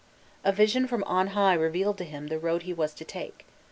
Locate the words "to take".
2.95-3.45